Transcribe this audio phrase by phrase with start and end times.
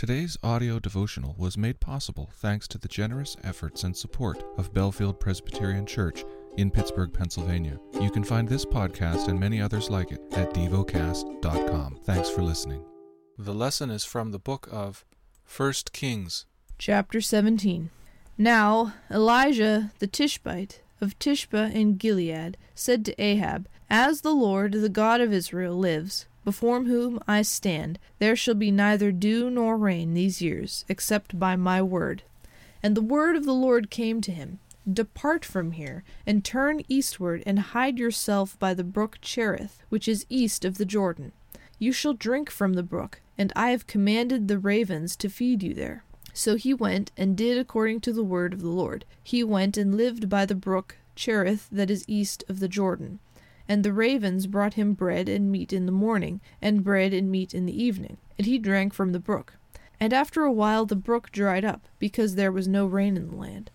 [0.00, 5.20] Today's audio devotional was made possible thanks to the generous efforts and support of Bellefield
[5.20, 6.24] Presbyterian Church
[6.56, 7.78] in Pittsburgh, Pennsylvania.
[8.00, 11.98] You can find this podcast and many others like it at devocast.com.
[12.04, 12.82] Thanks for listening.
[13.36, 15.04] The lesson is from the book of
[15.54, 16.46] 1 Kings.
[16.78, 17.90] Chapter 17
[18.38, 24.88] Now Elijah the Tishbite of Tishbe in Gilead said to Ahab, As the Lord, the
[24.88, 30.14] God of Israel, lives, before whom I stand, there shall be neither dew nor rain
[30.14, 32.24] these years, except by my word.
[32.82, 34.58] And the word of the Lord came to him
[34.92, 40.26] Depart from here, and turn eastward, and hide yourself by the brook Cherith, which is
[40.28, 41.30] east of the Jordan.
[41.78, 45.72] You shall drink from the brook, and I have commanded the ravens to feed you
[45.72, 46.02] there.
[46.32, 49.04] So he went and did according to the word of the Lord.
[49.22, 53.20] He went and lived by the brook Cherith that is east of the Jordan.
[53.70, 57.54] And the ravens brought him bread and meat in the morning, and bread and meat
[57.54, 59.54] in the evening, and he drank from the brook.
[60.00, 63.36] And after a while the brook dried up, because there was no rain in the
[63.36, 63.70] land.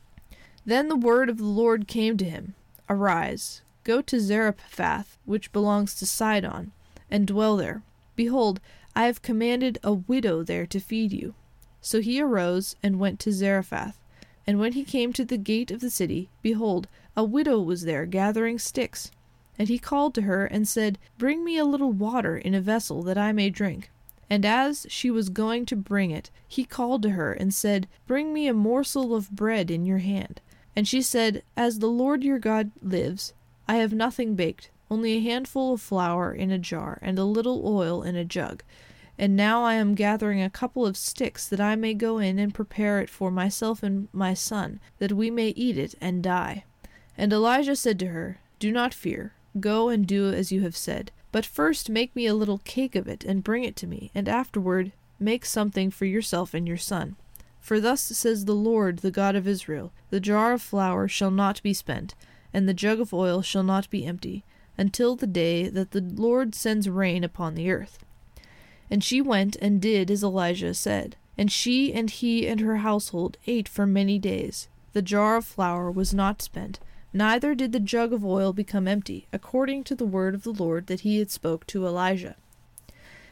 [0.65, 2.55] Then the word of the Lord came to him
[2.89, 6.73] Arise, go to Zarephath, which belongs to Sidon,
[7.09, 7.81] and dwell there.
[8.17, 8.59] Behold,
[8.97, 11.35] I have commanded a widow there to feed you.
[11.79, 13.97] So he arose and went to Zarephath.
[14.45, 18.05] And when he came to the gate of the city, behold, a widow was there
[18.05, 19.09] gathering sticks.
[19.57, 23.01] And he called to her and said, Bring me a little water in a vessel
[23.03, 23.89] that I may drink.
[24.29, 28.33] And as she was going to bring it, he called to her and said, Bring
[28.33, 30.41] me a morsel of bread in your hand.
[30.75, 33.33] And she said, As the Lord your God lives,
[33.67, 37.61] I have nothing baked, only a handful of flour in a jar, and a little
[37.65, 38.63] oil in a jug.
[39.17, 42.53] And now I am gathering a couple of sticks, that I may go in and
[42.53, 46.65] prepare it for myself and my son, that we may eat it and die.
[47.17, 49.33] And Elijah said to her, Do not fear.
[49.59, 51.11] Go and do as you have said.
[51.31, 54.29] But first make me a little cake of it, and bring it to me, and
[54.29, 57.15] afterward make something for yourself and your son.
[57.59, 61.61] For thus says the Lord, the God of Israel The jar of flour shall not
[61.63, 62.15] be spent,
[62.53, 64.43] and the jug of oil shall not be empty,
[64.77, 68.05] until the day that the Lord sends rain upon the earth.
[68.89, 71.15] And she went and did as Elijah said.
[71.37, 74.69] And she and he and her household ate for many days.
[74.93, 76.79] The jar of flour was not spent,
[77.15, 80.87] neither did the jug of oil become empty, according to the word of the Lord
[80.87, 82.35] that he had spoke to Elijah.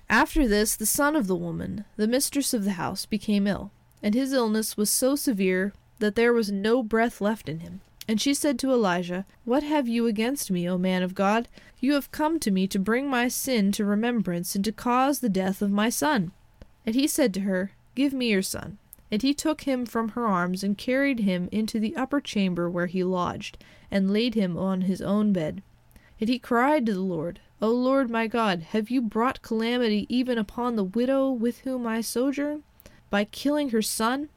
[0.10, 3.72] After this, the son of the woman, the mistress of the house, became ill,
[4.02, 7.82] and his illness was so severe that there was no breath left in him.
[8.08, 11.48] And she said to Elijah, What have you against me, O man of God?
[11.80, 15.30] You have come to me to bring my sin to remembrance and to cause the
[15.30, 16.32] death of my son.
[16.86, 18.78] And he said to her, Give me your son.
[19.14, 22.88] And he took him from her arms and carried him into the upper chamber where
[22.88, 23.60] he lodged,
[23.92, 25.62] and laid him on his own bed.
[26.20, 30.40] And he cried to the Lord, O Lord my God, have you brought calamity even
[30.40, 32.64] upon the widow with whom I sojourn,
[33.12, 34.30] by killing her son?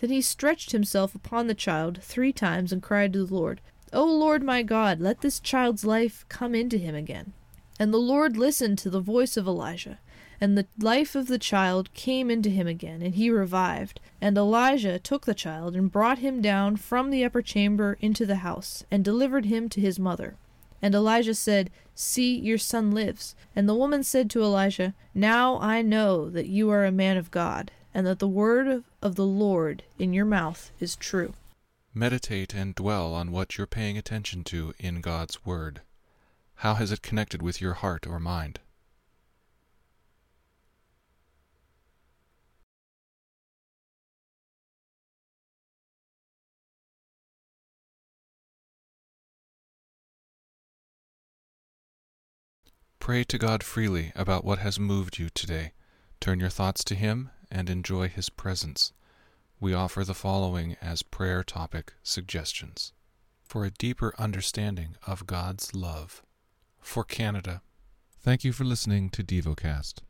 [0.00, 3.60] Then he stretched himself upon the child three times and cried to the Lord,
[3.92, 7.34] O Lord my God, let this child's life come into him again.
[7.78, 10.00] And the Lord listened to the voice of Elijah.
[10.44, 13.98] And the life of the child came into him again, and he revived.
[14.20, 18.44] And Elijah took the child, and brought him down from the upper chamber into the
[18.44, 20.36] house, and delivered him to his mother.
[20.82, 23.34] And Elijah said, See, your son lives.
[23.56, 27.30] And the woman said to Elijah, Now I know that you are a man of
[27.30, 31.32] God, and that the word of the Lord in your mouth is true.
[31.94, 35.80] Meditate and dwell on what you're paying attention to in God's Word.
[36.56, 38.60] How has it connected with your heart or mind?
[53.04, 55.72] Pray to God freely about what has moved you today.
[56.20, 58.94] Turn your thoughts to Him and enjoy His presence.
[59.60, 62.94] We offer the following as prayer topic suggestions
[63.42, 66.22] for a deeper understanding of God's love.
[66.80, 67.60] For Canada,
[68.22, 69.96] thank you for listening to DevoCast.